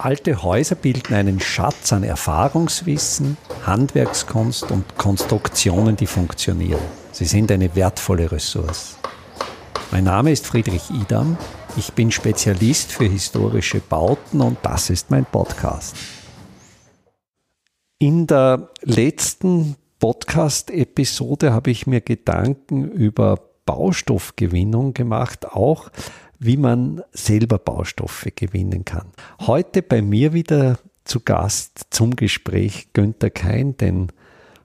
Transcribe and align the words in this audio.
Alte 0.00 0.44
Häuser 0.44 0.76
bilden 0.76 1.12
einen 1.12 1.40
Schatz 1.40 1.92
an 1.92 2.04
Erfahrungswissen, 2.04 3.36
Handwerkskunst 3.66 4.70
und 4.70 4.96
Konstruktionen, 4.96 5.96
die 5.96 6.06
funktionieren. 6.06 6.80
Sie 7.10 7.24
sind 7.24 7.50
eine 7.50 7.74
wertvolle 7.74 8.30
Ressource. 8.30 8.96
Mein 9.90 10.04
Name 10.04 10.30
ist 10.30 10.46
Friedrich 10.46 10.88
Idam. 10.90 11.36
Ich 11.76 11.92
bin 11.94 12.12
Spezialist 12.12 12.92
für 12.92 13.06
historische 13.06 13.80
Bauten 13.80 14.40
und 14.40 14.58
das 14.62 14.88
ist 14.88 15.10
mein 15.10 15.24
Podcast. 15.24 15.96
In 17.98 18.28
der 18.28 18.70
letzten 18.82 19.74
Podcast-Episode 19.98 21.52
habe 21.52 21.72
ich 21.72 21.88
mir 21.88 22.02
Gedanken 22.02 22.88
über 22.88 23.40
Baustoffgewinnung 23.66 24.94
gemacht, 24.94 25.52
auch 25.52 25.90
wie 26.38 26.56
man 26.56 27.02
selber 27.12 27.58
Baustoffe 27.58 28.28
gewinnen 28.34 28.84
kann. 28.84 29.12
Heute 29.40 29.82
bei 29.82 30.02
mir 30.02 30.32
wieder 30.32 30.78
zu 31.04 31.20
Gast 31.20 31.86
zum 31.90 32.16
Gespräch 32.16 32.92
Günther 32.92 33.30
Kein, 33.30 33.76
den 33.76 34.12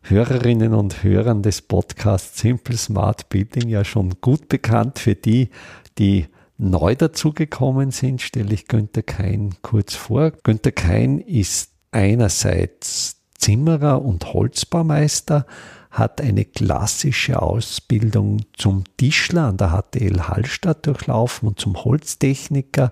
Hörerinnen 0.02 0.73
und 0.73 1.04
Hörern 1.04 1.41
des 1.41 1.62
Podcasts 1.62 2.40
Simple 2.40 2.78
Smart 2.78 3.30
Building 3.30 3.70
ja 3.70 3.86
schon 3.86 4.16
gut 4.20 4.50
bekannt. 4.50 5.00
Für 5.00 5.16
die, 5.16 5.50
die 5.98 6.28
neu 6.58 6.95
dazugekommen 6.95 7.92
sind, 7.92 8.22
stelle 8.22 8.53
ich 8.53 8.67
Günther 8.67 9.03
Kein 9.03 9.55
kurz 9.62 9.95
vor. 9.95 10.31
Günther 10.31 10.73
Kein 10.73 11.20
ist 11.20 11.72
einerseits 11.92 13.23
Zimmerer 13.43 14.02
und 14.02 14.33
Holzbaumeister, 14.33 15.45
hat 15.91 16.21
eine 16.21 16.45
klassische 16.45 17.41
Ausbildung 17.41 18.45
zum 18.53 18.85
Tischler 18.95 19.47
an 19.47 19.57
der 19.57 19.69
HTL 19.69 20.29
Hallstatt 20.29 20.88
durchlaufen 20.88 21.49
und 21.49 21.59
zum 21.59 21.83
Holztechniker, 21.83 22.91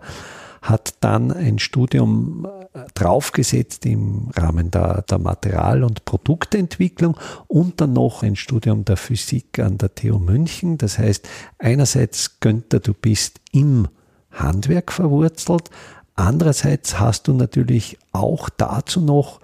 hat 0.62 0.96
dann 1.00 1.32
ein 1.32 1.58
Studium 1.58 2.46
äh, 2.74 2.80
draufgesetzt 2.94 3.86
im 3.86 4.30
Rahmen 4.36 4.72
der, 4.72 5.04
der 5.04 5.20
Material- 5.20 5.86
und 5.86 6.04
Produktentwicklung 6.04 7.18
und 7.48 7.80
dann 7.80 7.94
noch 7.94 8.22
ein 8.22 8.36
Studium 8.36 8.84
der 8.84 8.98
Physik 8.98 9.58
an 9.58 9.78
der 9.78 9.96
TU 9.96 10.20
München. 10.20 10.78
Das 10.78 11.00
heißt, 11.00 11.28
einerseits 11.60 12.42
Günther, 12.42 12.82
du 12.82 12.94
bist 12.94 13.40
im 13.54 13.88
Handwerk 14.32 14.92
verwurzelt, 14.92 15.70
andererseits 16.16 17.00
hast 17.00 17.30
du 17.30 17.34
natürlich 17.34 17.98
auch 18.12 18.50
dazu 18.50 19.00
noch 19.00 19.40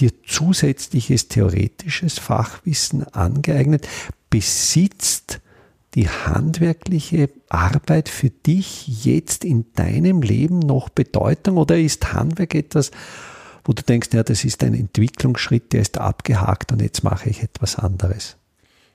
dir 0.00 0.10
zusätzliches 0.24 1.28
theoretisches 1.28 2.18
Fachwissen 2.18 3.04
angeeignet, 3.04 3.86
besitzt 4.30 5.40
die 5.94 6.08
handwerkliche 6.08 7.30
Arbeit 7.48 8.08
für 8.08 8.30
dich 8.30 9.04
jetzt 9.04 9.44
in 9.44 9.66
deinem 9.74 10.22
Leben 10.22 10.60
noch 10.60 10.88
Bedeutung 10.88 11.56
oder 11.56 11.78
ist 11.78 12.12
Handwerk 12.12 12.54
etwas, 12.54 12.92
wo 13.64 13.72
du 13.72 13.82
denkst, 13.82 14.08
ja, 14.12 14.22
das 14.22 14.44
ist 14.44 14.62
ein 14.62 14.74
Entwicklungsschritt, 14.74 15.72
der 15.72 15.82
ist 15.82 15.98
abgehakt 15.98 16.72
und 16.72 16.80
jetzt 16.80 17.02
mache 17.02 17.28
ich 17.28 17.42
etwas 17.42 17.76
anderes? 17.76 18.36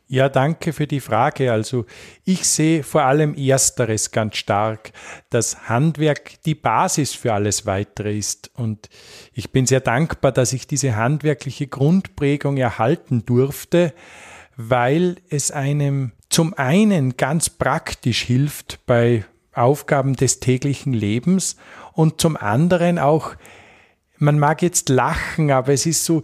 Ja, 0.07 0.29
danke 0.29 0.71
für 0.71 0.85
die 0.85 0.99
Frage. 0.99 1.51
Also 1.51 1.85
ich 2.25 2.47
sehe 2.47 2.83
vor 2.83 3.03
allem 3.03 3.33
ersteres 3.33 4.11
ganz 4.11 4.37
stark, 4.37 4.91
dass 5.31 5.67
Handwerk 5.67 6.43
die 6.43 6.53
Basis 6.53 7.15
für 7.15 7.33
alles 7.33 7.65
weitere 7.65 8.15
ist. 8.15 8.51
Und 8.53 8.89
ich 9.33 9.51
bin 9.51 9.65
sehr 9.65 9.79
dankbar, 9.79 10.31
dass 10.31 10.53
ich 10.53 10.67
diese 10.67 10.95
handwerkliche 10.95 11.65
Grundprägung 11.65 12.57
erhalten 12.57 13.25
durfte, 13.25 13.93
weil 14.55 15.15
es 15.29 15.49
einem 15.49 16.11
zum 16.29 16.53
einen 16.53 17.17
ganz 17.17 17.49
praktisch 17.49 18.21
hilft 18.21 18.85
bei 18.85 19.25
Aufgaben 19.53 20.15
des 20.15 20.39
täglichen 20.39 20.93
Lebens 20.93 21.55
und 21.93 22.21
zum 22.21 22.37
anderen 22.37 22.99
auch, 22.99 23.35
man 24.17 24.37
mag 24.37 24.61
jetzt 24.61 24.89
lachen, 24.89 25.49
aber 25.49 25.73
es 25.73 25.85
ist 25.85 26.05
so 26.05 26.21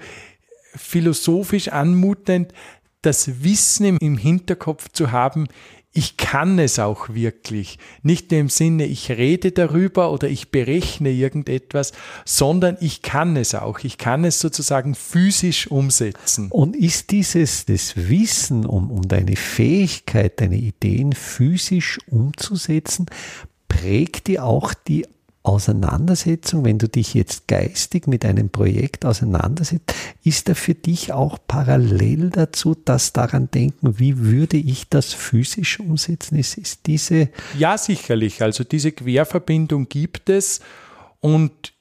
philosophisch 0.75 1.69
anmutend, 1.69 2.53
das 3.01 3.43
Wissen 3.43 3.97
im 3.97 4.17
Hinterkopf 4.17 4.89
zu 4.91 5.11
haben, 5.11 5.47
ich 5.93 6.15
kann 6.15 6.57
es 6.57 6.79
auch 6.79 7.09
wirklich. 7.09 7.77
Nicht 8.01 8.31
nur 8.31 8.39
im 8.39 8.49
Sinne, 8.49 8.85
ich 8.85 9.11
rede 9.11 9.51
darüber 9.51 10.11
oder 10.13 10.29
ich 10.29 10.49
berechne 10.49 11.09
irgendetwas, 11.09 11.91
sondern 12.23 12.77
ich 12.79 13.01
kann 13.01 13.35
es 13.35 13.55
auch. 13.55 13.79
Ich 13.79 13.97
kann 13.97 14.23
es 14.23 14.39
sozusagen 14.39 14.95
physisch 14.95 15.67
umsetzen. 15.67 16.47
Und 16.49 16.77
ist 16.77 17.11
dieses 17.11 17.65
das 17.65 17.97
Wissen 17.97 18.65
um, 18.65 18.89
um 18.89 19.01
deine 19.01 19.35
Fähigkeit, 19.35 20.39
deine 20.39 20.57
Ideen 20.57 21.11
physisch 21.11 21.99
umzusetzen, 22.07 23.07
prägt 23.67 24.27
die 24.27 24.39
auch 24.39 24.73
die 24.73 25.05
Auseinandersetzung, 25.43 26.65
wenn 26.65 26.77
du 26.77 26.87
dich 26.87 27.15
jetzt 27.15 27.47
geistig 27.47 28.07
mit 28.07 28.25
einem 28.25 28.49
Projekt 28.49 29.05
auseinandersetzt, 29.05 29.93
ist 30.23 30.49
da 30.49 30.53
für 30.53 30.75
dich 30.75 31.13
auch 31.13 31.39
parallel 31.47 32.29
dazu 32.29 32.75
das 32.75 33.11
daran 33.11 33.49
denken, 33.49 33.97
wie 33.97 34.19
würde 34.19 34.57
ich 34.57 34.87
das 34.89 35.13
physisch 35.13 35.79
umsetzen? 35.79 36.37
Ist, 36.37 36.57
ist 36.57 36.85
diese 36.85 37.29
ja, 37.57 37.77
sicherlich. 37.77 38.43
Also 38.43 38.63
diese 38.63 38.91
Querverbindung 38.91 39.89
gibt 39.89 40.29
es 40.29 40.59
und 41.21 41.73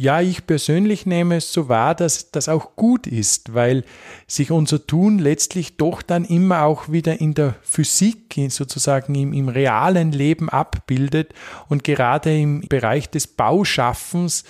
ja, 0.00 0.20
ich 0.20 0.46
persönlich 0.46 1.06
nehme 1.06 1.38
es 1.38 1.52
so 1.52 1.68
wahr, 1.68 1.92
dass 1.92 2.30
das 2.30 2.48
auch 2.48 2.76
gut 2.76 3.08
ist, 3.08 3.52
weil 3.52 3.82
sich 4.28 4.52
unser 4.52 4.86
Tun 4.86 5.18
letztlich 5.18 5.76
doch 5.76 6.02
dann 6.02 6.24
immer 6.24 6.62
auch 6.62 6.88
wieder 6.88 7.20
in 7.20 7.34
der 7.34 7.56
Physik, 7.62 8.36
sozusagen 8.48 9.16
im, 9.16 9.32
im 9.32 9.48
realen 9.48 10.12
Leben 10.12 10.48
abbildet. 10.50 11.34
Und 11.68 11.82
gerade 11.82 12.38
im 12.38 12.60
Bereich 12.60 13.10
des 13.10 13.26
Bauschaffens 13.26 14.44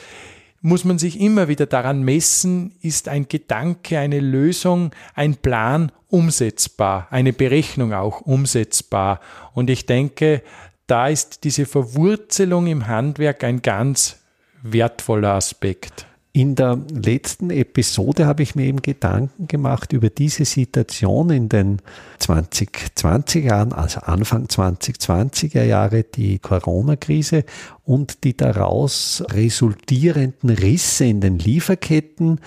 muss 0.60 0.84
man 0.84 0.98
sich 0.98 1.18
immer 1.18 1.48
wieder 1.48 1.64
daran 1.64 2.02
messen, 2.02 2.74
ist 2.82 3.08
ein 3.08 3.26
Gedanke, 3.26 3.98
eine 3.98 4.20
Lösung, 4.20 4.90
ein 5.14 5.36
Plan 5.36 5.92
umsetzbar, 6.08 7.06
eine 7.08 7.32
Berechnung 7.32 7.94
auch 7.94 8.20
umsetzbar. 8.20 9.20
Und 9.54 9.70
ich 9.70 9.86
denke, 9.86 10.42
da 10.86 11.08
ist 11.08 11.44
diese 11.44 11.64
Verwurzelung 11.64 12.66
im 12.66 12.86
Handwerk 12.86 13.44
ein 13.44 13.62
ganz 13.62 14.17
wertvoller 14.62 15.34
Aspekt. 15.34 16.06
In 16.32 16.54
der 16.54 16.78
letzten 16.92 17.50
Episode 17.50 18.26
habe 18.26 18.44
ich 18.44 18.54
mir 18.54 18.66
eben 18.66 18.80
Gedanken 18.80 19.48
gemacht 19.48 19.92
über 19.92 20.08
diese 20.08 20.44
Situation 20.44 21.30
in 21.30 21.48
den 21.48 21.78
2020er 22.20 23.40
Jahren, 23.40 23.72
also 23.72 24.00
Anfang 24.00 24.44
2020er 24.44 25.64
Jahre, 25.64 26.04
die 26.04 26.38
Corona-Krise 26.38 27.44
und 27.82 28.22
die 28.22 28.36
daraus 28.36 29.24
resultierenden 29.30 30.50
Risse 30.50 31.06
in 31.06 31.20
den 31.20 31.38
Lieferketten, 31.38 32.40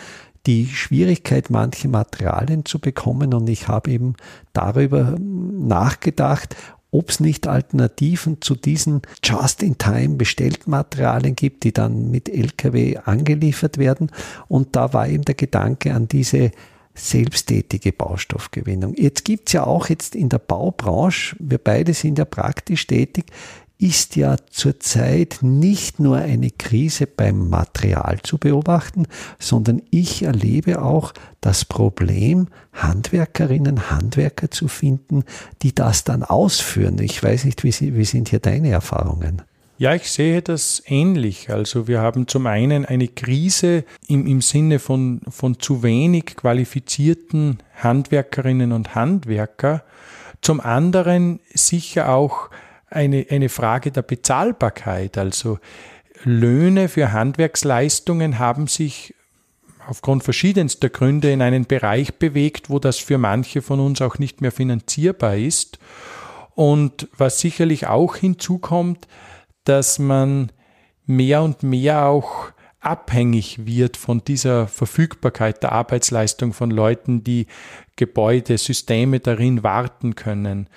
die 0.45 0.67
Schwierigkeit, 0.67 1.49
manche 1.49 1.87
Materialien 1.87 2.65
zu 2.65 2.79
bekommen. 2.79 3.33
Und 3.33 3.49
ich 3.49 3.67
habe 3.67 3.91
eben 3.91 4.15
darüber 4.53 5.15
nachgedacht, 5.19 6.55
ob 6.91 7.09
es 7.09 7.19
nicht 7.21 7.47
Alternativen 7.47 8.41
zu 8.41 8.55
diesen 8.55 9.01
Just-in-Time 9.23 10.15
bestellten 10.15 10.71
Materialien 10.71 11.35
gibt, 11.35 11.63
die 11.63 11.71
dann 11.71 12.11
mit 12.11 12.27
Lkw 12.27 12.97
angeliefert 13.05 13.77
werden. 13.77 14.11
Und 14.49 14.75
da 14.75 14.93
war 14.93 15.07
eben 15.07 15.23
der 15.23 15.35
Gedanke 15.35 15.93
an 15.93 16.09
diese 16.09 16.51
selbsttätige 16.93 17.93
Baustoffgewinnung. 17.93 18.93
Jetzt 18.95 19.23
gibt's 19.23 19.53
ja 19.53 19.65
auch 19.65 19.87
jetzt 19.87 20.15
in 20.15 20.27
der 20.27 20.39
Baubranche, 20.39 21.37
wir 21.39 21.57
beide 21.57 21.93
sind 21.93 22.19
ja 22.19 22.25
praktisch 22.25 22.85
tätig, 22.87 23.27
ist 23.81 24.15
ja 24.15 24.35
zurzeit 24.51 25.39
nicht 25.41 25.99
nur 25.99 26.17
eine 26.17 26.51
Krise 26.51 27.07
beim 27.07 27.49
Material 27.49 28.19
zu 28.21 28.37
beobachten, 28.37 29.07
sondern 29.39 29.81
ich 29.89 30.21
erlebe 30.21 30.83
auch 30.83 31.13
das 31.41 31.65
Problem, 31.65 32.47
Handwerkerinnen, 32.73 33.89
Handwerker 33.89 34.51
zu 34.51 34.67
finden, 34.67 35.23
die 35.63 35.73
das 35.73 36.03
dann 36.03 36.21
ausführen. 36.21 36.99
Ich 36.99 37.23
weiß 37.23 37.45
nicht, 37.45 37.63
wie, 37.63 37.73
wie 37.95 38.05
sind 38.05 38.29
hier 38.29 38.39
deine 38.39 38.69
Erfahrungen? 38.69 39.41
Ja, 39.79 39.95
ich 39.95 40.11
sehe 40.11 40.43
das 40.43 40.83
ähnlich. 40.85 41.49
Also 41.49 41.87
wir 41.87 42.01
haben 42.01 42.27
zum 42.27 42.45
einen 42.45 42.85
eine 42.85 43.07
Krise 43.07 43.83
im, 44.07 44.27
im 44.27 44.41
Sinne 44.41 44.77
von, 44.77 45.21
von 45.27 45.59
zu 45.59 45.81
wenig 45.81 46.35
qualifizierten 46.35 47.57
Handwerkerinnen 47.77 48.73
und 48.73 48.93
Handwerker. 48.93 49.83
Zum 50.41 50.59
anderen 50.59 51.39
sicher 51.55 52.09
auch 52.09 52.51
eine, 52.91 53.25
eine 53.29 53.49
Frage 53.49 53.91
der 53.91 54.03
Bezahlbarkeit. 54.03 55.17
Also 55.17 55.59
Löhne 56.23 56.87
für 56.89 57.11
Handwerksleistungen 57.11 58.37
haben 58.37 58.67
sich 58.67 59.15
aufgrund 59.87 60.23
verschiedenster 60.23 60.89
Gründe 60.89 61.31
in 61.31 61.41
einen 61.41 61.65
Bereich 61.65 62.13
bewegt, 62.15 62.69
wo 62.69 62.77
das 62.77 62.97
für 62.97 63.17
manche 63.17 63.61
von 63.61 63.79
uns 63.79 64.01
auch 64.01 64.19
nicht 64.19 64.41
mehr 64.41 64.51
finanzierbar 64.51 65.37
ist. 65.37 65.79
Und 66.53 67.07
was 67.17 67.39
sicherlich 67.39 67.87
auch 67.87 68.15
hinzukommt, 68.15 69.07
dass 69.63 69.97
man 69.97 70.51
mehr 71.05 71.41
und 71.41 71.63
mehr 71.63 72.05
auch 72.05 72.51
abhängig 72.81 73.65
wird 73.65 73.95
von 73.95 74.23
dieser 74.23 74.67
Verfügbarkeit 74.67 75.63
der 75.63 75.71
Arbeitsleistung 75.71 76.51
von 76.51 76.71
Leuten, 76.71 77.23
die 77.23 77.47
Gebäude, 77.95 78.57
Systeme 78.57 79.19
darin 79.19 79.63
warten 79.63 80.15
können. 80.15 80.67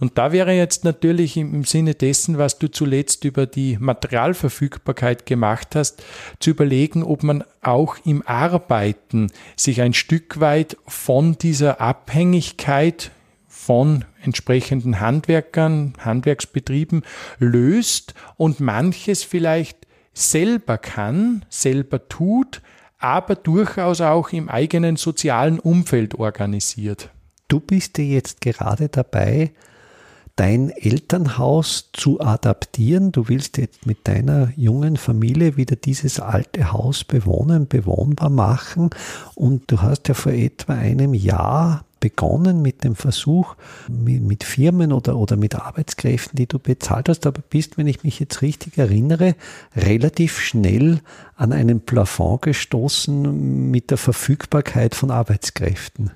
Und 0.00 0.18
da 0.18 0.32
wäre 0.32 0.52
jetzt 0.52 0.84
natürlich 0.84 1.36
im, 1.36 1.64
Sinne 1.64 1.94
dessen, 1.94 2.38
was 2.38 2.58
du 2.58 2.70
zuletzt 2.70 3.24
über 3.24 3.46
die 3.46 3.76
Materialverfügbarkeit 3.78 5.26
gemacht 5.26 5.74
hast, 5.74 6.02
zu 6.40 6.50
überlegen, 6.50 7.02
ob 7.02 7.22
man 7.22 7.44
auch 7.62 7.96
im 8.04 8.22
Arbeiten 8.26 9.30
sich 9.56 9.80
ein 9.80 9.94
Stück 9.94 10.40
weit 10.40 10.76
von 10.86 11.38
dieser 11.38 11.80
Abhängigkeit 11.80 13.12
von 13.48 14.04
entsprechenden 14.22 15.00
Handwerkern, 15.00 15.94
Handwerksbetrieben 15.98 17.02
löst 17.38 18.14
und 18.36 18.60
manches 18.60 19.24
vielleicht 19.24 19.86
selber 20.12 20.76
kann, 20.78 21.44
selber 21.48 22.08
tut, 22.08 22.62
aber 22.98 23.34
durchaus 23.34 24.00
auch 24.00 24.30
im 24.30 24.48
eigenen 24.48 24.96
sozialen 24.96 25.58
Umfeld 25.58 26.14
organisiert. 26.14 27.10
Du 27.48 27.60
bist 27.60 27.98
ja 27.98 28.04
jetzt 28.04 28.40
gerade 28.40 28.88
dabei, 28.88 29.52
dein 30.36 30.70
Elternhaus 30.70 31.90
zu 31.92 32.20
adaptieren. 32.20 33.12
Du 33.12 33.28
willst 33.28 33.56
jetzt 33.58 33.86
mit 33.86 34.08
deiner 34.08 34.52
jungen 34.56 34.96
Familie 34.96 35.56
wieder 35.56 35.76
dieses 35.76 36.18
alte 36.20 36.72
Haus 36.72 37.04
bewohnen, 37.04 37.68
bewohnbar 37.68 38.30
machen. 38.30 38.90
Und 39.34 39.70
du 39.70 39.80
hast 39.80 40.08
ja 40.08 40.14
vor 40.14 40.32
etwa 40.32 40.74
einem 40.74 41.14
Jahr 41.14 41.84
begonnen 42.00 42.60
mit 42.60 42.84
dem 42.84 42.96
Versuch, 42.96 43.54
mit, 43.88 44.44
Firmen 44.44 44.92
oder, 44.92 45.16
oder 45.16 45.36
mit 45.36 45.54
Arbeitskräften, 45.54 46.36
die 46.36 46.46
du 46.46 46.58
bezahlt 46.58 47.08
hast, 47.08 47.26
aber 47.26 47.40
bist, 47.40 47.78
wenn 47.78 47.86
ich 47.86 48.04
mich 48.04 48.20
jetzt 48.20 48.42
richtig 48.42 48.76
erinnere, 48.76 49.36
relativ 49.74 50.38
schnell 50.38 51.00
an 51.34 51.54
einen 51.54 51.80
Plafond 51.80 52.42
gestoßen 52.42 53.70
mit 53.70 53.90
der 53.90 53.96
Verfügbarkeit 53.96 54.94
von 54.94 55.10
Arbeitskräften. 55.10 56.10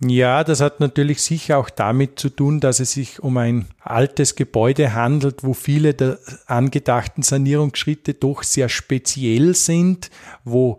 Ja, 0.00 0.44
das 0.44 0.60
hat 0.60 0.80
natürlich 0.80 1.22
sicher 1.22 1.56
auch 1.56 1.70
damit 1.70 2.18
zu 2.18 2.28
tun, 2.28 2.60
dass 2.60 2.80
es 2.80 2.92
sich 2.92 3.22
um 3.22 3.38
ein 3.38 3.66
altes 3.80 4.36
Gebäude 4.36 4.92
handelt, 4.92 5.42
wo 5.42 5.54
viele 5.54 5.94
der 5.94 6.18
angedachten 6.46 7.22
Sanierungsschritte 7.22 8.12
doch 8.12 8.42
sehr 8.42 8.68
speziell 8.68 9.54
sind, 9.54 10.10
wo 10.44 10.78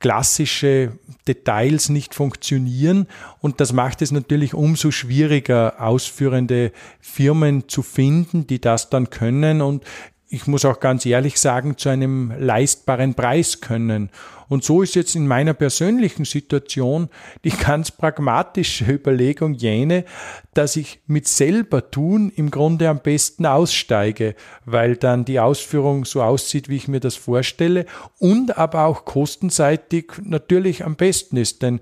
klassische 0.00 0.92
Details 1.26 1.88
nicht 1.88 2.14
funktionieren. 2.14 3.06
Und 3.40 3.60
das 3.60 3.72
macht 3.72 4.02
es 4.02 4.12
natürlich 4.12 4.52
umso 4.52 4.90
schwieriger, 4.90 5.80
ausführende 5.80 6.72
Firmen 7.00 7.68
zu 7.68 7.82
finden, 7.82 8.46
die 8.46 8.60
das 8.60 8.90
dann 8.90 9.08
können. 9.08 9.62
Und 9.62 9.84
ich 10.30 10.46
muss 10.46 10.64
auch 10.64 10.80
ganz 10.80 11.06
ehrlich 11.06 11.40
sagen, 11.40 11.78
zu 11.78 11.88
einem 11.88 12.32
leistbaren 12.38 13.14
Preis 13.14 13.60
können. 13.60 14.10
Und 14.48 14.64
so 14.64 14.82
ist 14.82 14.94
jetzt 14.94 15.14
in 15.14 15.26
meiner 15.26 15.54
persönlichen 15.54 16.24
Situation 16.24 17.08
die 17.44 17.50
ganz 17.50 17.90
pragmatische 17.90 18.84
Überlegung 18.90 19.54
jene, 19.54 20.04
dass 20.54 20.76
ich 20.76 21.00
mit 21.06 21.28
selber 21.28 21.90
tun 21.90 22.32
im 22.34 22.50
Grunde 22.50 22.88
am 22.88 23.00
besten 23.00 23.46
aussteige, 23.46 24.34
weil 24.64 24.96
dann 24.96 25.24
die 25.24 25.40
Ausführung 25.40 26.04
so 26.04 26.22
aussieht, 26.22 26.68
wie 26.68 26.76
ich 26.76 26.88
mir 26.88 27.00
das 27.00 27.16
vorstelle 27.16 27.84
und 28.18 28.56
aber 28.56 28.84
auch 28.84 29.04
kostenseitig 29.04 30.12
natürlich 30.22 30.84
am 30.84 30.96
besten 30.96 31.36
ist. 31.36 31.62
Denn 31.62 31.80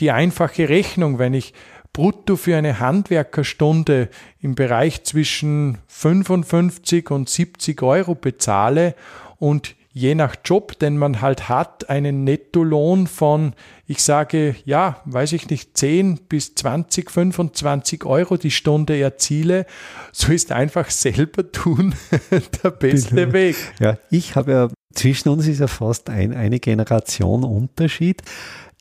die 0.00 0.10
einfache 0.10 0.68
Rechnung, 0.68 1.18
wenn 1.18 1.34
ich 1.34 1.54
brutto 1.94 2.36
für 2.36 2.56
eine 2.56 2.80
Handwerkerstunde 2.80 4.10
im 4.40 4.54
Bereich 4.54 5.04
zwischen 5.04 5.78
55 5.86 7.10
und 7.10 7.30
70 7.30 7.82
Euro 7.82 8.14
bezahle 8.14 8.94
und 9.38 9.76
je 9.94 10.16
nach 10.16 10.34
Job, 10.44 10.76
den 10.80 10.98
man 10.98 11.20
halt 11.20 11.48
hat, 11.48 11.88
einen 11.88 12.24
Nettolohn 12.24 13.06
von, 13.06 13.54
ich 13.86 14.02
sage, 14.02 14.56
ja, 14.64 15.00
weiß 15.04 15.32
ich 15.32 15.48
nicht, 15.48 15.78
10 15.78 16.22
bis 16.28 16.56
20, 16.56 17.12
25 17.12 18.04
Euro 18.04 18.36
die 18.36 18.50
Stunde 18.50 18.98
erziele, 18.98 19.64
so 20.10 20.32
ist 20.32 20.50
einfach 20.50 20.90
selber 20.90 21.50
tun 21.52 21.94
der 22.64 22.70
beste 22.70 23.32
Weg. 23.32 23.56
Ja, 23.78 23.98
ich 24.10 24.34
habe 24.34 24.50
ja, 24.50 24.68
zwischen 24.92 25.28
uns 25.28 25.46
ist 25.46 25.60
ja 25.60 25.68
fast 25.68 26.10
ein, 26.10 26.34
eine 26.34 26.58
Generation 26.58 27.44
Unterschied. 27.44 28.22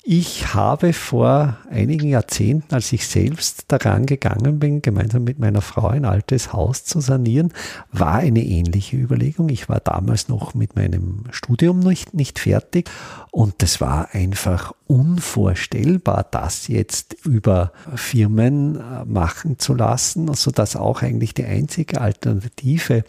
Ich 0.06 0.54
habe 0.54 0.92
vor 0.92 1.56
einigen 1.70 2.10
Jahrzehnten, 2.10 2.76
als 2.76 2.92
ich 2.92 3.08
selbst 3.08 3.64
daran 3.70 4.06
gegangen 4.06 4.60
bin, 4.60 4.82
gemeinsam 4.82 5.24
mit 5.24 5.40
meiner 5.40 5.62
Frau 5.62 5.88
ein 5.88 6.04
altes 6.04 6.52
Haus 6.52 6.84
zu 6.84 7.00
sanieren, 7.00 7.54
war 7.94 8.16
eine 8.16 8.44
ähnliche 8.44 8.98
Überlegung. 8.98 9.48
Ich 9.48 9.70
war 9.70 9.80
damals 9.80 10.28
noch 10.28 10.56
mit 10.56 10.76
meinem 10.76 11.24
Studium 11.32 11.80
nicht, 11.80 12.14
nicht 12.14 12.40
fertig 12.40 12.90
und 13.32 13.62
das 13.62 13.80
war 13.80 14.10
einfach 14.12 14.74
unvorstellbar, 14.94 16.24
das 16.30 16.68
jetzt 16.68 17.16
über 17.26 17.72
Firmen 17.96 18.76
äh, 18.76 19.06
machen 19.06 19.58
zu 19.58 19.74
lassen, 19.74 20.32
sodass 20.36 20.76
auch 20.76 21.02
eigentlich 21.02 21.34
die 21.34 21.46
einzige 21.46 22.00
Alternative 22.00 23.04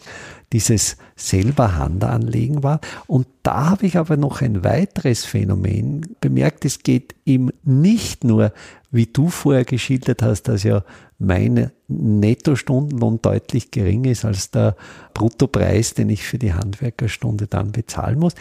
dieses 0.51 0.97
selber 1.15 1.77
Handanlegen 1.77 2.63
war. 2.63 2.81
Und 3.05 3.27
da 3.43 3.69
habe 3.69 3.85
ich 3.85 3.97
aber 3.97 4.17
noch 4.17 4.41
ein 4.41 4.63
weiteres 4.63 5.25
Phänomen 5.25 6.15
bemerkt. 6.21 6.65
Es 6.65 6.79
geht 6.79 7.13
ihm 7.23 7.51
nicht 7.63 8.23
nur, 8.23 8.51
wie 8.89 9.05
du 9.05 9.29
vorher 9.29 9.63
geschildert 9.65 10.23
hast, 10.23 10.47
dass 10.47 10.63
ja 10.63 10.83
mein 11.19 11.69
Nettostundenlohn 11.87 13.21
deutlich 13.21 13.69
gering 13.69 14.05
ist 14.05 14.25
als 14.25 14.49
der 14.49 14.75
Bruttopreis, 15.13 15.93
den 15.93 16.09
ich 16.09 16.23
für 16.23 16.39
die 16.39 16.53
Handwerkerstunde 16.53 17.45
dann 17.45 17.71
bezahlen 17.71 18.17
muss 18.17 18.33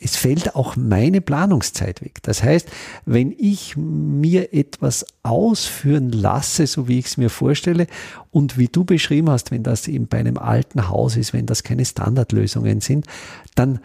es 0.00 0.16
fällt 0.16 0.54
auch 0.54 0.76
meine 0.76 1.20
Planungszeit 1.20 2.02
weg. 2.02 2.22
Das 2.22 2.42
heißt, 2.42 2.68
wenn 3.04 3.34
ich 3.36 3.76
mir 3.76 4.52
etwas 4.52 5.06
ausführen 5.22 6.10
lasse, 6.10 6.66
so 6.66 6.88
wie 6.88 6.98
ich 6.98 7.06
es 7.06 7.16
mir 7.16 7.30
vorstelle, 7.30 7.86
und 8.30 8.58
wie 8.58 8.68
du 8.68 8.84
beschrieben 8.84 9.30
hast, 9.30 9.50
wenn 9.50 9.62
das 9.62 9.88
eben 9.88 10.08
bei 10.08 10.18
einem 10.18 10.38
alten 10.38 10.88
Haus 10.88 11.16
ist, 11.16 11.32
wenn 11.32 11.46
das 11.46 11.62
keine 11.62 11.84
Standardlösungen 11.84 12.80
sind, 12.80 13.06
dann 13.54 13.80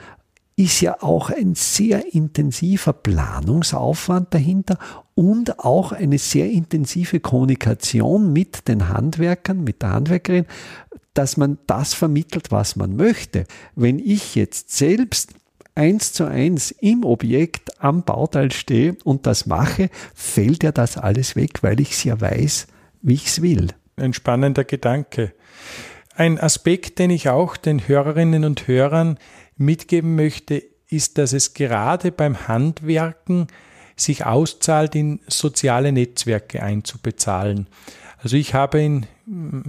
ist 0.57 0.81
ja 0.81 1.01
auch 1.01 1.29
ein 1.29 1.55
sehr 1.55 2.13
intensiver 2.13 2.93
Planungsaufwand 2.93 4.33
dahinter 4.33 4.77
und 5.15 5.59
auch 5.59 5.91
eine 5.91 6.17
sehr 6.17 6.51
intensive 6.51 7.19
Kommunikation 7.19 8.33
mit 8.33 8.67
den 8.67 8.89
Handwerkern, 8.89 9.63
mit 9.63 9.81
der 9.81 9.91
Handwerkerin, 9.91 10.45
dass 11.13 11.37
man 11.37 11.57
das 11.67 11.93
vermittelt, 11.93 12.51
was 12.51 12.75
man 12.75 12.95
möchte. 12.95 13.45
Wenn 13.75 13.99
ich 13.99 14.35
jetzt 14.35 14.75
selbst 14.75 15.33
eins 15.75 16.13
zu 16.13 16.25
eins 16.25 16.71
im 16.71 17.03
Objekt 17.03 17.81
am 17.81 18.03
Bauteil 18.03 18.51
stehe 18.51 18.97
und 19.03 19.25
das 19.25 19.45
mache, 19.45 19.89
fällt 20.13 20.63
ja 20.63 20.71
das 20.71 20.97
alles 20.97 21.35
weg, 21.35 21.63
weil 21.63 21.79
ich 21.79 21.91
es 21.91 22.03
ja 22.03 22.19
weiß, 22.19 22.67
wie 23.01 23.13
ich 23.13 23.27
es 23.27 23.41
will. 23.41 23.67
Ein 23.95 24.13
spannender 24.13 24.63
Gedanke. 24.63 25.33
Ein 26.15 26.39
Aspekt, 26.39 26.99
den 26.99 27.09
ich 27.09 27.29
auch 27.29 27.57
den 27.57 27.87
Hörerinnen 27.87 28.43
und 28.43 28.67
Hörern 28.67 29.17
mitgeben 29.57 30.15
möchte, 30.15 30.63
ist, 30.89 31.17
dass 31.17 31.33
es 31.33 31.53
gerade 31.53 32.11
beim 32.11 32.47
Handwerken 32.47 33.47
sich 33.95 34.25
auszahlt, 34.25 34.95
in 34.95 35.19
soziale 35.27 35.91
Netzwerke 35.91 36.61
einzubezahlen. 36.61 37.67
Also 38.23 38.37
ich 38.37 38.53
habe 38.53 38.79
in 38.79 39.07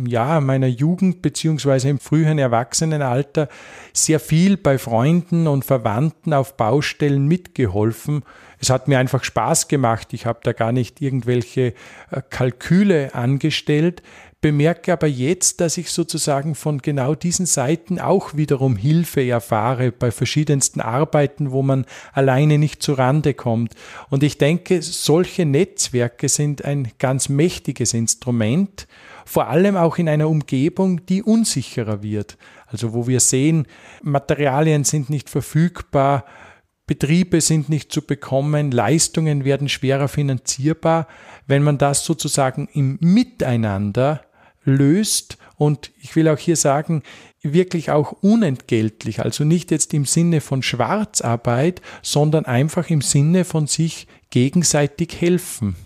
ja, 0.06 0.40
meiner 0.40 0.66
Jugend 0.66 1.23
beziehungsweise 1.23 1.88
im 1.88 1.99
frühen 1.99 2.38
Erwachsenenalter 2.38 3.49
sehr 3.94 4.21
viel 4.21 4.59
bei 4.59 4.76
Freunden 4.76 5.47
und 5.47 5.64
Verwandten 5.64 6.35
auf 6.35 6.56
Baustellen 6.56 7.26
mitgeholfen. 7.26 8.25
Es 8.59 8.68
hat 8.68 8.88
mir 8.88 8.99
einfach 8.99 9.25
Spaß 9.25 9.68
gemacht. 9.68 10.12
Ich 10.12 10.26
habe 10.26 10.40
da 10.42 10.52
gar 10.52 10.73
nicht 10.73 11.00
irgendwelche 11.00 11.75
äh, 12.11 12.21
Kalküle 12.28 13.14
angestellt, 13.14 14.02
bemerke 14.42 14.92
aber 14.92 15.06
jetzt, 15.06 15.61
dass 15.61 15.78
ich 15.78 15.90
sozusagen 15.90 16.54
von 16.54 16.82
genau 16.82 17.14
diesen 17.14 17.46
Seiten 17.46 17.99
auch 17.99 18.34
wiederum 18.34 18.76
Hilfe 18.76 19.26
erfahre 19.26 19.92
bei 19.92 20.11
verschiedensten 20.11 20.80
Arbeiten, 20.80 21.52
wo 21.52 21.62
man 21.62 21.87
alleine 22.12 22.58
nicht 22.58 22.82
zu 22.82 22.92
Rande 22.92 23.32
kommt. 23.32 23.75
Und 24.11 24.22
ich 24.22 24.37
denke, 24.37 24.82
solche 24.82 25.46
Netzwerke 25.46 26.28
sind 26.28 26.64
ein 26.64 26.90
ganz 26.99 27.28
mächtiges 27.28 27.94
Instrument, 27.94 28.88
vor 29.25 29.46
allem 29.46 29.76
auch 29.76 29.96
in 29.96 30.08
einer 30.08 30.28
Umgebung, 30.28 31.06
die 31.06 31.22
unsicherer 31.22 32.02
wird. 32.02 32.37
Also 32.66 32.92
wo 32.92 33.06
wir 33.06 33.20
sehen, 33.20 33.66
Materialien 34.02 34.82
sind 34.82 35.08
nicht 35.08 35.30
verfügbar, 35.30 36.26
Betriebe 36.88 37.40
sind 37.40 37.68
nicht 37.68 37.92
zu 37.92 38.02
bekommen, 38.02 38.72
Leistungen 38.72 39.44
werden 39.44 39.68
schwerer 39.68 40.08
finanzierbar. 40.08 41.06
Wenn 41.46 41.62
man 41.62 41.78
das 41.78 42.04
sozusagen 42.04 42.68
im 42.75 42.99
Miteinander 43.00 44.22
löst 44.64 45.38
und 45.57 45.90
ich 46.00 46.16
will 46.16 46.28
auch 46.28 46.38
hier 46.38 46.57
sagen, 46.57 47.02
wirklich 47.42 47.90
auch 47.90 48.12
unentgeltlich, 48.21 49.21
also 49.21 49.45
nicht 49.45 49.71
jetzt 49.71 49.95
im 49.95 50.04
Sinne 50.04 50.40
von 50.40 50.62
Schwarzarbeit, 50.62 51.83
sondern 52.02 52.47
einfach 52.47 52.88
im 52.90 53.00
Sinne 53.00 53.45
von 53.45 53.66
sich 53.66 54.07
gegenseitig 54.31 55.21
helfen. 55.21 55.76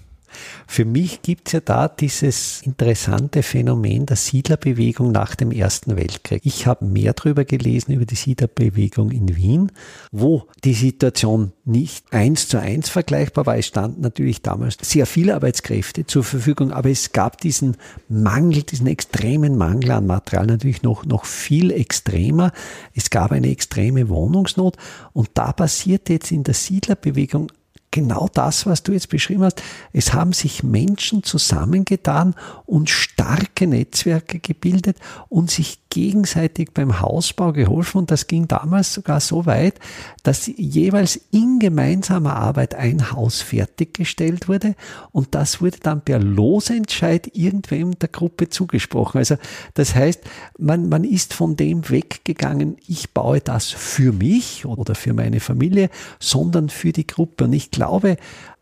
Für 0.67 0.85
mich 0.85 1.23
gibt 1.23 1.49
es 1.49 1.53
ja 1.53 1.61
da 1.61 1.89
dieses 1.89 2.63
interessante 2.63 3.43
Phänomen 3.43 4.07
der 4.07 4.17
Siedlerbewegung 4.17 5.13
nach 5.13 5.35
dem 5.35 5.53
Ersten 5.53 5.97
Weltkrieg. 5.97 6.43
Ich 6.45 6.67
habe 6.67 6.85
mehr 6.85 7.13
darüber 7.13 7.45
gelesen, 7.45 7.93
über 7.93 8.05
die 8.05 8.17
Siedlerbewegung 8.17 9.11
in 9.11 9.37
Wien, 9.37 9.73
wo 10.11 10.47
die 10.65 10.75
Situation 10.75 11.53
nicht 11.65 12.13
eins 12.13 12.49
zu 12.49 12.61
eins 12.61 12.89
vergleichbar 12.89 13.47
war. 13.47 13.57
Es 13.57 13.67
standen 13.67 14.01
natürlich 14.01 14.43
damals 14.43 14.77
sehr 14.83 15.07
viele 15.07 15.35
Arbeitskräfte 15.35 16.07
zur 16.07 16.25
Verfügung, 16.25 16.73
aber 16.73 16.91
es 16.91 17.13
gab 17.13 17.41
diesen 17.41 17.77
Mangel, 18.09 18.63
diesen 18.63 18.87
extremen 18.87 19.57
Mangel 19.57 19.93
an 19.93 20.07
Material 20.07 20.47
natürlich 20.47 20.83
noch, 20.83 21.05
noch 21.05 21.25
viel 21.25 21.71
extremer. 21.71 22.53
Es 22.95 23.11
gab 23.11 23.33
eine 23.33 23.51
extreme 23.51 24.09
Wohnungsnot 24.09 24.77
und 25.13 25.31
da 25.35 25.53
passierte 25.53 26.15
jetzt 26.15 26.33
in 26.33 26.45
der 26.45 26.55
Siedlerbewegung 26.55 27.51
genau 27.97 28.29
das, 28.35 28.67
was 28.67 28.83
du 28.83 28.93
jetzt 28.93 29.09
beschrieben 29.09 29.43
hast. 29.43 29.63
Es 29.95 30.13
haben 30.13 30.35
sich 30.35 30.63
Menschen 30.63 31.23
zusammengetan 31.23 32.35
und 32.67 32.91
starke 32.91 33.67
Netzwerke 33.67 34.39
gebildet 34.39 34.99
und 35.31 35.51
sich 35.51 35.79
gegenseitig 35.89 36.75
beim 36.75 37.01
Hausbau 37.01 37.55
geholfen. 37.55 37.97
Und 37.97 38.11
das 38.11 38.27
ging 38.27 38.49
damals 38.49 38.93
sogar 38.93 39.21
so 39.21 39.47
weit, 39.47 39.81
dass 40.25 40.47
jeweils 40.47 41.19
in 41.31 41.59
gemeinsamer 41.59 42.37
Arbeit 42.37 42.75
ein 42.75 43.13
Haus 43.13 43.41
fertiggestellt 43.41 44.47
wurde. 44.47 44.75
Und 45.11 45.35
das 45.35 45.63
wurde 45.63 45.79
dann 45.83 46.03
per 46.03 46.19
Losentscheid 46.19 47.31
irgendwem 47.33 47.99
der 47.99 48.11
Gruppe 48.11 48.51
zugesprochen. 48.51 49.21
Also 49.21 49.37
das 49.73 49.95
heißt, 49.95 50.21
man, 50.59 50.91
man 50.91 51.03
ist 51.05 51.33
von 51.33 51.57
dem 51.57 51.89
weggegangen, 51.89 52.77
ich 52.87 53.15
baue 53.15 53.41
das 53.41 53.71
für 53.71 54.13
mich 54.13 54.67
oder 54.67 54.95
für 54.95 55.15
meine 55.15 55.41
Familie, 55.41 55.89
sondern 56.21 56.69
für 56.69 56.93
die 56.93 57.07
Gruppe. 57.07 57.45
Und 57.45 57.55
ich 57.55 57.71
glaube, 57.71 57.86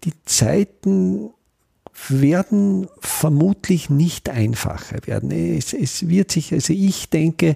die 0.04 0.12
Zeiten 0.24 1.30
werden 2.08 2.88
vermutlich 3.00 3.90
nicht 3.90 4.28
einfacher 4.28 5.06
werden. 5.06 5.30
Es, 5.30 5.72
es 5.72 6.08
wird 6.08 6.32
sich, 6.32 6.52
also 6.52 6.72
ich 6.72 7.08
denke, 7.10 7.54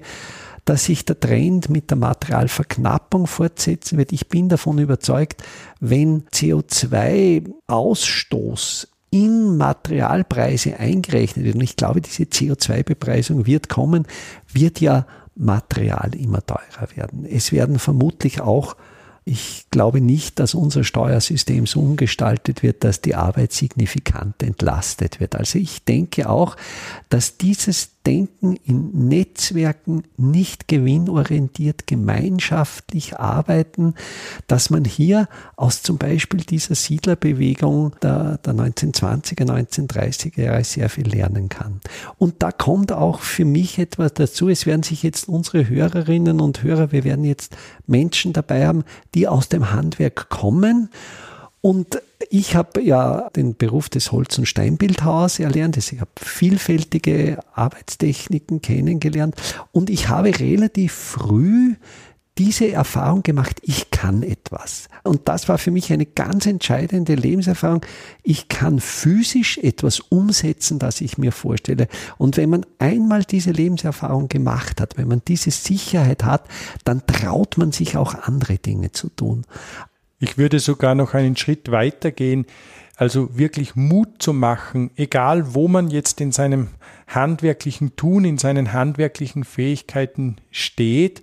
dass 0.65 0.85
sich 0.85 1.05
der 1.05 1.19
Trend 1.19 1.69
mit 1.71 1.91
der 1.91 1.97
Materialverknappung 1.97 3.27
fortsetzen 3.27 3.99
wird. 3.99 4.13
Ich 4.13 4.29
bin 4.29 4.49
davon 4.49 4.79
überzeugt, 4.79 5.43
wenn 5.81 6.23
CO2-Ausstoß 6.27 8.87
in 9.11 9.57
Materialpreise 9.57 10.79
eingerechnet 10.79 11.47
wird, 11.47 11.55
und 11.55 11.63
ich 11.63 11.77
glaube, 11.77 12.03
diese 12.03 12.25
CO2-Bepreisung 12.25 13.47
wird 13.47 13.71
kommen, 13.71 14.07
wird 14.53 14.81
ja 14.81 15.07
Material 15.35 16.15
immer 16.15 16.45
teurer 16.45 16.89
werden. 16.95 17.25
Es 17.25 17.53
werden 17.53 17.79
vermutlich 17.79 18.43
auch 18.43 18.77
ich 19.29 19.67
glaube 19.71 20.01
nicht, 20.01 20.39
dass 20.39 20.55
unser 20.55 20.85
Steuersystem 20.85 21.67
so 21.67 21.81
umgestaltet 21.81 22.63
wird, 22.63 22.83
dass 22.83 23.03
die 23.03 23.15
Arbeit 23.15 23.53
signifikant 23.53 24.43
entlastet 24.43 25.21
wird. 25.21 25.37
Also 25.37 25.59
ich 25.59 25.85
denke 25.85 26.29
auch, 26.29 26.57
dass 27.11 27.37
dieses 27.37 27.91
Denken 28.07 28.57
in 28.65 29.09
Netzwerken 29.09 30.05
nicht 30.17 30.69
gewinnorientiert 30.69 31.87
gemeinschaftlich 31.87 33.19
arbeiten, 33.19 33.95
dass 34.47 34.71
man 34.71 34.85
hier 34.85 35.29
aus 35.57 35.83
zum 35.83 35.99
Beispiel 35.99 36.41
dieser 36.41 36.75
Siedlerbewegung 36.75 37.93
der, 38.03 38.39
der 38.39 38.55
1920er, 38.55 39.45
1930er 39.45 40.43
Jahre 40.43 40.65
sehr 40.65 40.89
viel 40.89 41.09
lernen 41.09 41.49
kann. 41.49 41.81
Und 42.17 42.43
da 42.43 42.51
kommt 42.51 42.93
auch 42.93 43.21
für 43.21 43.45
mich 43.45 43.79
etwas 43.79 44.15
dazu. 44.15 44.49
Es 44.49 44.65
werden 44.65 44.83
sich 44.83 45.03
jetzt 45.03 45.29
unsere 45.29 45.69
Hörerinnen 45.69 46.41
und 46.41 46.63
Hörer, 46.63 46.93
wir 46.93 47.05
werden 47.05 47.25
jetzt 47.25 47.57
Menschen 47.87 48.33
dabei 48.33 48.67
haben, 48.67 48.85
die 49.15 49.29
aus 49.29 49.49
dem 49.49 49.73
Handwerk 49.73 50.31
kommen 50.31 50.89
und 51.61 52.01
ich 52.31 52.55
habe 52.55 52.83
ja 52.83 53.31
den 53.35 53.57
Beruf 53.57 53.89
des 53.89 54.13
Holz- 54.13 54.39
und 54.39 54.47
Steinbildhauers 54.47 55.39
erlernt. 55.39 55.77
Also 55.77 55.95
ich 55.95 56.01
habe 56.01 56.11
vielfältige 56.17 57.39
Arbeitstechniken 57.55 58.63
kennengelernt 58.63 59.35
und 59.73 59.91
ich 59.91 60.09
habe 60.09 60.39
relativ 60.39 60.93
früh 60.93 61.75
diese 62.39 62.71
Erfahrung 62.71 63.25
gemacht, 63.25 63.61
ich 63.63 63.91
kann 63.91 64.23
etwas. 64.23 64.89
Und 65.03 65.27
das 65.27 65.49
war 65.49 65.59
für 65.59 65.73
mich 65.73 65.93
eine 65.93 66.07
ganz 66.07 66.47
entscheidende 66.47 67.17
Lebenserfahrung. 67.17 67.85
Ich 68.23 68.47
kann 68.47 68.79
physisch 68.79 69.59
etwas 69.59 69.99
umsetzen, 69.99 70.79
das 70.79 71.01
ich 71.01 71.19
mir 71.19 71.33
vorstelle. 71.33 71.89
Und 72.17 72.37
wenn 72.37 72.51
man 72.51 72.65
einmal 72.79 73.25
diese 73.25 73.51
Lebenserfahrung 73.51 74.29
gemacht 74.29 74.81
hat, 74.81 74.97
wenn 74.97 75.09
man 75.09 75.23
diese 75.27 75.51
Sicherheit 75.51 76.23
hat, 76.23 76.45
dann 76.85 77.05
traut 77.07 77.59
man 77.59 77.73
sich 77.73 77.97
auch 77.97 78.15
andere 78.15 78.59
Dinge 78.59 78.93
zu 78.93 79.09
tun. 79.09 79.45
Ich 80.21 80.37
würde 80.37 80.59
sogar 80.59 80.95
noch 80.95 81.15
einen 81.15 81.37
Schritt 81.37 81.71
weiter 81.71 82.11
gehen, 82.11 82.47
also 82.97 83.39
wirklich 83.39 83.77
Mut 83.77 84.21
zu 84.21 84.33
machen, 84.33 84.91
egal 84.97 85.55
wo 85.55 85.69
man 85.69 85.89
jetzt 85.89 86.21
in 86.21 86.33
seinem 86.33 86.69
handwerklichen 87.07 87.95
Tun, 87.95 88.25
in 88.25 88.39
seinen 88.39 88.73
handwerklichen 88.73 89.45
Fähigkeiten 89.45 90.37
steht, 90.51 91.23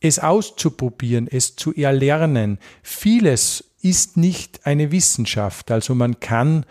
es 0.00 0.18
auszuprobieren, 0.18 1.28
es 1.30 1.56
zu 1.56 1.74
erlernen. 1.74 2.58
Vieles 2.82 3.72
ist 3.82 4.16
nicht 4.16 4.66
eine 4.66 4.90
Wissenschaft, 4.90 5.70
also 5.70 5.94
man 5.94 6.20
kann 6.20 6.64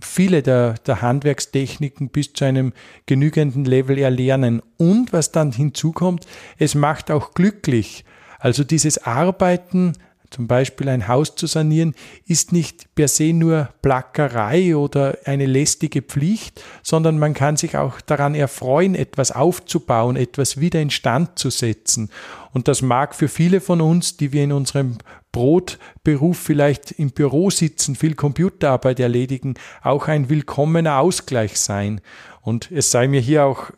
viele 0.00 0.42
der, 0.42 0.74
der 0.86 1.02
Handwerkstechniken 1.02 2.08
bis 2.08 2.32
zu 2.32 2.44
einem 2.44 2.72
genügenden 3.06 3.64
Level 3.64 3.98
erlernen. 3.98 4.62
Und 4.76 5.12
was 5.12 5.32
dann 5.32 5.52
hinzukommt, 5.52 6.26
es 6.58 6.74
macht 6.74 7.10
auch 7.10 7.32
glücklich. 7.32 8.04
Also 8.38 8.64
dieses 8.64 8.98
Arbeiten 9.04 9.94
zum 10.34 10.48
Beispiel 10.48 10.88
ein 10.88 11.06
Haus 11.06 11.36
zu 11.36 11.46
sanieren, 11.46 11.94
ist 12.26 12.52
nicht 12.52 12.92
per 12.96 13.06
se 13.06 13.32
nur 13.32 13.68
Plackerei 13.82 14.74
oder 14.74 15.16
eine 15.24 15.46
lästige 15.46 16.02
Pflicht, 16.02 16.60
sondern 16.82 17.20
man 17.20 17.34
kann 17.34 17.56
sich 17.56 17.76
auch 17.76 18.00
daran 18.00 18.34
erfreuen, 18.34 18.96
etwas 18.96 19.30
aufzubauen, 19.30 20.16
etwas 20.16 20.58
wieder 20.58 20.80
instand 20.80 21.38
zu 21.38 21.50
setzen. 21.50 22.10
Und 22.52 22.66
das 22.66 22.82
mag 22.82 23.14
für 23.14 23.28
viele 23.28 23.60
von 23.60 23.80
uns, 23.80 24.16
die 24.16 24.32
wir 24.32 24.42
in 24.42 24.50
unserem 24.50 24.98
Brotberuf 25.30 26.38
vielleicht 26.38 26.92
im 26.92 27.10
Büro 27.10 27.50
sitzen, 27.50 27.94
viel 27.94 28.14
Computerarbeit 28.14 28.98
erledigen, 28.98 29.54
auch 29.82 30.08
ein 30.08 30.28
willkommener 30.30 30.98
Ausgleich 30.98 31.60
sein. 31.60 32.00
Und 32.40 32.70
es 32.70 32.90
sei 32.90 33.08
mir 33.08 33.20
hier 33.20 33.44
auch 33.44 33.70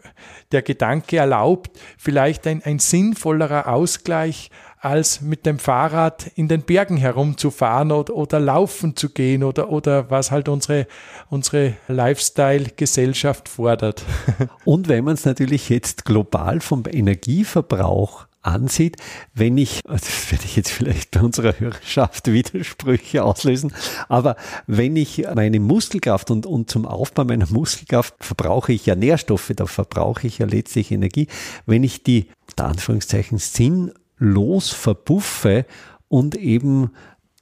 der 0.53 0.63
Gedanke 0.63 1.19
erlaubt, 1.19 1.71
vielleicht 1.99 2.47
ein, 2.47 2.63
ein 2.65 2.79
sinnvollerer 2.79 3.69
Ausgleich 3.69 4.51
als 4.79 5.21
mit 5.21 5.47
dem 5.47 5.59
Fahrrad 5.59 6.27
in 6.35 6.49
den 6.49 6.63
Bergen 6.63 6.97
herumzufahren 6.97 7.93
oder, 7.93 8.15
oder 8.15 8.41
laufen 8.41 8.97
zu 8.97 9.11
gehen 9.11 9.43
oder, 9.43 9.71
oder 9.71 10.11
was 10.11 10.31
halt 10.31 10.49
unsere, 10.49 10.87
unsere 11.31 11.75
Lifestyle-Gesellschaft 11.89 13.49
fordert. 13.49 14.05
Und 14.65 14.89
wenn 14.89 15.05
man 15.05 15.15
es 15.15 15.25
natürlich 15.25 15.69
jetzt 15.69 16.05
global 16.05 16.61
vom 16.61 16.85
Energieverbrauch 16.91 18.27
ansieht, 18.47 18.97
wenn 19.35 19.59
ich, 19.59 19.81
das 19.87 20.31
werde 20.31 20.45
ich 20.45 20.57
jetzt 20.57 20.71
vielleicht 20.71 21.11
bei 21.11 21.21
unserer 21.21 21.59
Hörerschaft 21.59 22.31
Widersprüche 22.31 23.25
auslösen, 23.25 23.73
aber 24.09 24.37
wenn 24.67 24.97
ich 24.97 25.27
meine 25.35 25.61
Muskelkraft 25.61 26.31
und, 26.31 26.47
und 26.47 26.71
zum 26.71 26.87
Aufbau 26.87 27.25
meiner 27.25 27.51
Muskelkraft 27.51 28.15
verbrauche 28.21 28.73
ich 28.73 28.87
ja 28.87 28.95
Nährstoffe, 28.95 29.53
da 29.55 29.67
verbrauche 29.67 30.27
ich 30.27 30.39
ja 30.39 30.47
letztlich 30.47 30.93
Energie, 30.93 31.27
wenn 31.67 31.83
ich 31.83 32.03
die, 32.03 32.29
unter 32.49 32.67
Anführungszeichen, 32.67 33.39
Sinn 33.39 33.93
los 34.19 34.71
verbuffe 34.71 35.67
und 36.09 36.37
eben 36.37 36.91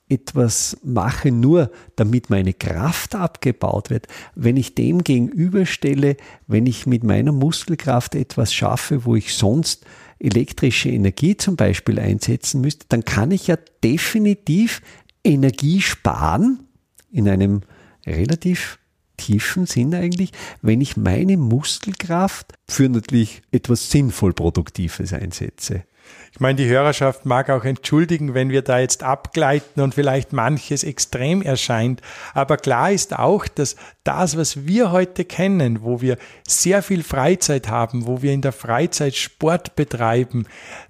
etwas 0.08 0.76
mache, 0.82 1.30
nur 1.30 1.70
damit 1.96 2.28
meine 2.28 2.52
Kraft 2.52 3.14
abgebaut 3.14 3.90
wird, 3.90 4.06
wenn 4.34 4.56
ich 4.56 4.74
dem 4.74 5.02
gegenüberstelle, 5.02 6.16
wenn 6.46 6.66
ich 6.66 6.86
mit 6.86 7.04
meiner 7.04 7.32
Muskelkraft 7.32 8.14
etwas 8.14 8.52
schaffe, 8.52 9.06
wo 9.06 9.16
ich 9.16 9.34
sonst 9.34 9.86
elektrische 10.18 10.90
Energie 10.90 11.36
zum 11.36 11.56
Beispiel 11.56 11.98
einsetzen 11.98 12.60
müsste, 12.60 12.86
dann 12.88 13.04
kann 13.04 13.30
ich 13.30 13.46
ja 13.46 13.56
definitiv 13.82 14.82
Energie 15.24 15.80
sparen 15.80 16.68
in 17.10 17.28
einem 17.28 17.62
relativ 18.06 18.78
tiefen 19.16 19.66
Sinn 19.66 19.94
eigentlich, 19.94 20.32
wenn 20.60 20.80
ich 20.80 20.96
meine 20.96 21.36
Muskelkraft 21.36 22.52
für 22.68 22.88
natürlich 22.88 23.42
etwas 23.52 23.90
sinnvoll 23.90 24.34
Produktives 24.34 25.12
einsetze. 25.12 25.84
Ich 26.34 26.40
meine, 26.40 26.56
die 26.56 26.66
Hörerschaft 26.66 27.26
mag 27.26 27.48
auch 27.48 27.64
entschuldigen, 27.64 28.34
wenn 28.34 28.50
wir 28.50 28.62
da 28.62 28.80
jetzt 28.80 29.04
abgleiten 29.04 29.80
und 29.80 29.94
vielleicht 29.94 30.32
manches 30.32 30.82
extrem 30.82 31.42
erscheint. 31.42 32.00
Aber 32.32 32.56
klar 32.56 32.90
ist 32.90 33.16
auch, 33.16 33.46
dass 33.46 33.76
das, 34.02 34.36
was 34.36 34.66
wir 34.66 34.90
heute 34.90 35.24
kennen, 35.24 35.82
wo 35.82 36.00
wir 36.00 36.18
sehr 36.44 36.82
viel 36.82 37.04
Freizeit 37.04 37.68
haben, 37.68 38.08
wo 38.08 38.20
wir 38.20 38.32
in 38.32 38.42
der 38.42 38.50
Freizeit 38.50 39.14
Sport 39.14 39.76
betreiben, 39.76 40.46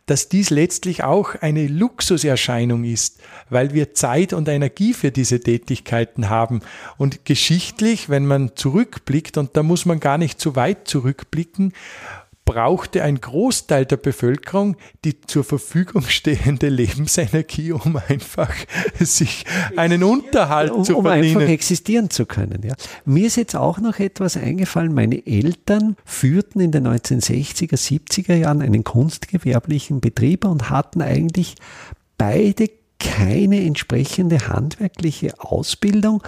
dass 0.06 0.30
dies 0.30 0.48
letztlich 0.48 1.04
auch 1.04 1.34
eine 1.34 1.66
Luxuserscheinung 1.66 2.84
ist, 2.84 3.20
weil 3.50 3.74
wir 3.74 3.92
Zeit 3.92 4.32
und 4.32 4.48
Energie 4.48 4.94
für 4.94 5.10
diese 5.10 5.40
Tätigkeiten 5.40 6.30
haben. 6.30 6.60
Und 6.96 7.26
geschichtlich, 7.26 8.08
wenn 8.08 8.24
man 8.24 8.56
zurückblickt, 8.56 9.36
und 9.36 9.58
da 9.58 9.62
muss 9.62 9.84
man 9.84 10.00
gar 10.00 10.16
nicht 10.16 10.40
zu 10.40 10.56
weit 10.56 10.88
zurückblicken, 10.88 11.74
brauchte 12.44 13.02
ein 13.02 13.20
Großteil 13.20 13.86
der 13.86 13.96
Bevölkerung 13.96 14.76
die 15.04 15.20
zur 15.22 15.44
Verfügung 15.44 16.02
stehende 16.02 16.68
Lebensenergie, 16.68 17.72
um 17.72 17.98
einfach 18.08 18.54
sich 18.98 19.44
einen 19.76 20.02
Unterhalt 20.02 20.70
um, 20.70 20.84
zu 20.84 21.00
verdienen. 21.02 21.36
Um 21.36 21.42
einfach 21.42 21.52
existieren 21.52 22.10
zu 22.10 22.26
können. 22.26 22.62
Ja. 22.62 22.74
Mir 23.04 23.26
ist 23.26 23.36
jetzt 23.36 23.56
auch 23.56 23.78
noch 23.78 23.98
etwas 23.98 24.36
eingefallen. 24.36 24.92
Meine 24.92 25.26
Eltern 25.26 25.96
führten 26.04 26.60
in 26.60 26.70
den 26.70 26.86
1960er, 26.86 27.76
70er 27.76 28.34
Jahren 28.34 28.62
einen 28.62 28.84
kunstgewerblichen 28.84 30.00
Betrieb 30.00 30.44
und 30.44 30.70
hatten 30.70 31.02
eigentlich 31.02 31.54
beide 32.18 32.68
keine 32.98 33.64
entsprechende 33.64 34.48
handwerkliche 34.48 35.38
Ausbildung 35.38 36.22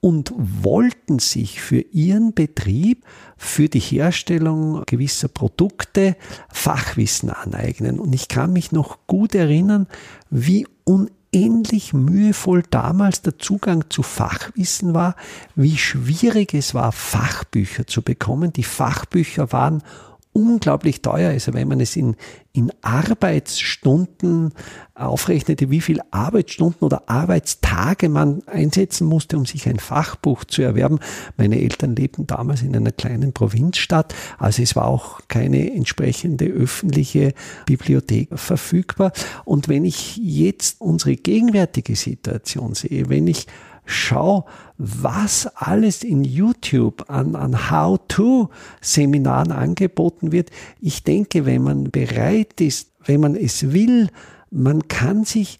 und 0.00 0.32
wollten 0.36 1.18
sich 1.18 1.60
für 1.60 1.80
ihren 1.80 2.32
Betrieb, 2.32 3.04
für 3.36 3.68
die 3.68 3.80
Herstellung 3.80 4.82
gewisser 4.86 5.28
Produkte 5.28 6.16
Fachwissen 6.50 7.30
aneignen. 7.30 8.00
Und 8.00 8.14
ich 8.14 8.28
kann 8.28 8.52
mich 8.52 8.72
noch 8.72 8.98
gut 9.06 9.34
erinnern, 9.34 9.86
wie 10.30 10.66
unendlich 10.84 11.92
mühevoll 11.92 12.62
damals 12.70 13.20
der 13.20 13.38
Zugang 13.38 13.84
zu 13.90 14.02
Fachwissen 14.02 14.94
war, 14.94 15.16
wie 15.54 15.76
schwierig 15.76 16.54
es 16.54 16.74
war, 16.74 16.92
Fachbücher 16.92 17.86
zu 17.86 18.00
bekommen. 18.00 18.54
Die 18.54 18.64
Fachbücher 18.64 19.52
waren 19.52 19.82
unglaublich 20.32 21.02
teuer 21.02 21.32
ist. 21.32 21.52
Wenn 21.52 21.68
man 21.68 21.80
es 21.80 21.96
in, 21.96 22.16
in 22.52 22.70
Arbeitsstunden 22.82 24.52
aufrechnete, 24.94 25.70
wie 25.70 25.80
viel 25.80 26.00
Arbeitsstunden 26.10 26.84
oder 26.84 27.08
Arbeitstage 27.08 28.08
man 28.08 28.42
einsetzen 28.46 29.06
musste, 29.06 29.36
um 29.36 29.46
sich 29.46 29.68
ein 29.68 29.78
Fachbuch 29.78 30.44
zu 30.44 30.62
erwerben. 30.62 31.00
Meine 31.36 31.60
Eltern 31.60 31.96
lebten 31.96 32.26
damals 32.26 32.62
in 32.62 32.76
einer 32.76 32.92
kleinen 32.92 33.32
Provinzstadt, 33.32 34.14
also 34.38 34.62
es 34.62 34.76
war 34.76 34.86
auch 34.86 35.20
keine 35.28 35.72
entsprechende 35.72 36.46
öffentliche 36.46 37.34
Bibliothek 37.66 38.38
verfügbar. 38.38 39.12
Und 39.44 39.68
wenn 39.68 39.84
ich 39.84 40.16
jetzt 40.16 40.80
unsere 40.80 41.16
gegenwärtige 41.16 41.96
Situation 41.96 42.74
sehe, 42.74 43.08
wenn 43.08 43.26
ich 43.26 43.46
schau, 43.90 44.46
was 44.78 45.46
alles 45.54 46.02
in 46.02 46.24
YouTube 46.24 47.10
an, 47.10 47.36
an 47.36 47.70
How-to-Seminaren 47.70 49.52
angeboten 49.52 50.32
wird. 50.32 50.50
Ich 50.80 51.04
denke, 51.04 51.44
wenn 51.44 51.62
man 51.62 51.90
bereit 51.90 52.60
ist, 52.60 52.92
wenn 53.04 53.20
man 53.20 53.36
es 53.36 53.72
will, 53.72 54.08
man 54.50 54.88
kann 54.88 55.24
sich 55.24 55.58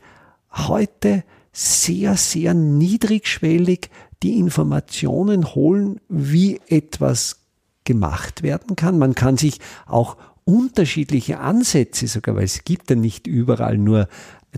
heute 0.52 1.24
sehr, 1.52 2.16
sehr 2.16 2.54
niedrigschwellig 2.54 3.90
die 4.22 4.38
Informationen 4.38 5.54
holen, 5.54 6.00
wie 6.08 6.60
etwas 6.68 7.40
gemacht 7.84 8.42
werden 8.42 8.76
kann. 8.76 8.98
Man 8.98 9.14
kann 9.14 9.36
sich 9.36 9.58
auch 9.86 10.16
unterschiedliche 10.44 11.38
Ansätze 11.40 12.06
sogar, 12.06 12.36
weil 12.36 12.44
es 12.44 12.64
gibt 12.64 12.90
ja 12.90 12.96
nicht 12.96 13.26
überall 13.26 13.78
nur 13.78 14.08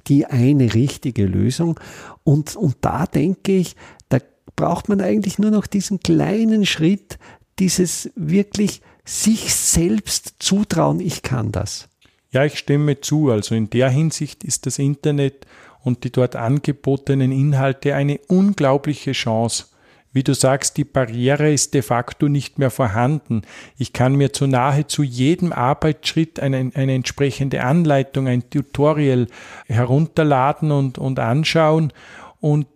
die 0.07 0.27
eine 0.27 0.75
richtige 0.75 1.27
Lösung. 1.27 1.79
Und, 2.25 2.57
und 2.57 2.77
da 2.81 3.07
denke 3.07 3.53
ich, 3.53 3.77
da 4.09 4.19
braucht 4.57 4.89
man 4.89 5.01
eigentlich 5.01 5.39
nur 5.39 5.51
noch 5.51 5.67
diesen 5.67 6.01
kleinen 6.01 6.67
Schritt, 6.67 7.19
dieses 7.59 8.11
wirklich 8.15 8.83
sich 9.05 9.55
selbst 9.55 10.37
zutrauen, 10.39 11.01
ich 11.01 11.23
kann 11.23 11.53
das. 11.53 11.89
Ja, 12.31 12.45
ich 12.45 12.59
stimme 12.59 13.01
zu. 13.01 13.31
Also 13.31 13.55
in 13.55 13.69
der 13.71 13.91
Hinsicht 13.91 14.45
ist 14.45 14.67
das 14.67 14.79
Internet 14.79 15.47
und 15.83 16.05
die 16.05 16.13
dort 16.13 16.37
angebotenen 16.37 17.33
Inhalte 17.33 17.95
eine 17.95 18.19
unglaubliche 18.29 19.13
Chance. 19.13 19.67
Wie 20.13 20.23
du 20.23 20.35
sagst, 20.35 20.77
die 20.77 20.85
Barriere 20.85 21.51
ist 21.53 21.73
de 21.75 21.83
facto 21.83 22.29
nicht 22.29 22.59
mehr 22.59 22.71
vorhanden. 22.71 23.43
Ich 23.79 23.93
kann 23.93 24.15
mir 24.15 24.33
zu 24.33 24.47
nahezu 24.47 25.03
jedem 25.03 25.53
Arbeitsschritt 25.53 26.39
eine, 26.39 26.71
eine 26.75 26.95
entsprechende 26.95 27.65
Anleitung, 27.65 28.29
ein 28.29 28.49
Tutorial 28.51 29.27
herunterladen 29.67 30.71
und, 30.71 30.99
und 30.99 31.19
anschauen. 31.19 31.93
Und 32.41 32.67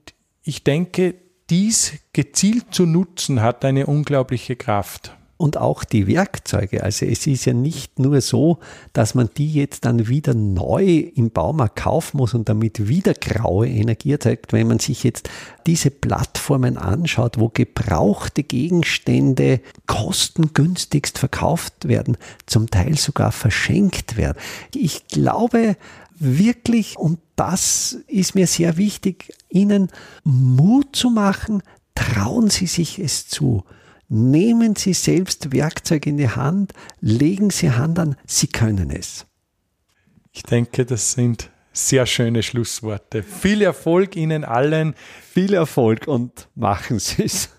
ich 0.42 0.64
denke, 0.64 1.14
dies 1.50 1.94
gezielt 2.12 2.72
zu 2.72 2.86
nutzen 2.86 3.42
hat 3.42 3.64
eine 3.64 3.86
unglaubliche 3.86 4.56
Kraft 4.56 5.16
und 5.36 5.58
auch 5.58 5.84
die 5.84 6.06
Werkzeuge. 6.06 6.82
Also 6.82 7.04
es 7.04 7.26
ist 7.26 7.44
ja 7.44 7.52
nicht 7.52 7.98
nur 7.98 8.20
so, 8.20 8.58
dass 8.92 9.14
man 9.14 9.28
die 9.36 9.52
jetzt 9.52 9.84
dann 9.84 10.08
wieder 10.08 10.32
neu 10.34 11.10
im 11.14 11.30
Baumarkt 11.30 11.76
kaufen 11.76 12.16
muss 12.16 12.32
und 12.34 12.48
damit 12.48 12.88
wieder 12.88 13.12
graue 13.12 13.68
Energie 13.68 14.12
erzeugt. 14.12 14.52
Wenn 14.52 14.68
man 14.68 14.78
sich 14.78 15.04
jetzt 15.04 15.28
diese 15.66 15.90
Plattformen 15.90 16.78
anschaut, 16.78 17.38
wo 17.38 17.50
gebrauchte 17.50 18.44
Gegenstände 18.44 19.60
kostengünstigst 19.86 21.18
verkauft 21.18 21.86
werden, 21.86 22.16
zum 22.46 22.70
Teil 22.70 22.96
sogar 22.96 23.32
verschenkt 23.32 24.16
werden. 24.16 24.38
Ich 24.74 25.06
glaube, 25.08 25.76
wirklich, 26.18 26.96
und 26.96 27.18
das 27.36 27.98
ist 28.06 28.34
mir 28.34 28.46
sehr 28.46 28.78
wichtig, 28.78 29.32
Ihnen 29.50 29.90
Mut 30.24 30.96
zu 30.96 31.10
machen, 31.10 31.62
trauen 31.94 32.48
Sie 32.48 32.66
sich 32.66 32.98
es 32.98 33.28
zu. 33.28 33.64
Nehmen 34.08 34.76
Sie 34.76 34.92
selbst 34.92 35.52
Werkzeug 35.52 36.06
in 36.06 36.16
die 36.16 36.28
Hand, 36.28 36.72
legen 37.00 37.50
Sie 37.50 37.72
Hand 37.72 37.98
an, 37.98 38.16
Sie 38.26 38.46
können 38.46 38.90
es. 38.90 39.26
Ich 40.32 40.42
denke, 40.42 40.84
das 40.84 41.12
sind 41.12 41.50
sehr 41.72 42.06
schöne 42.06 42.42
Schlussworte. 42.42 43.22
Viel 43.22 43.62
Erfolg 43.62 44.16
Ihnen 44.16 44.44
allen. 44.44 44.94
Viel 45.32 45.54
Erfolg 45.54 46.06
und 46.06 46.48
machen 46.54 46.98
Sie 46.98 47.24
es. 47.24 47.50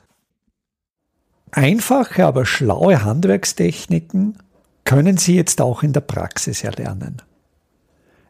Einfache, 1.52 2.26
aber 2.26 2.46
schlaue 2.46 3.04
Handwerkstechniken 3.04 4.38
können 4.84 5.18
Sie 5.18 5.36
jetzt 5.36 5.62
auch 5.62 5.84
in 5.84 5.94
der 5.94 6.02
Praxis 6.02 6.64
erlernen. 6.64 7.22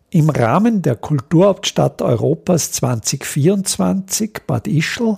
Im 0.10 0.30
Rahmen 0.30 0.82
der 0.82 0.96
Kulturhauptstadt 0.96 2.02
Europas 2.02 2.72
2024 2.72 4.40
Bad 4.48 4.68
Ischl 4.68 5.18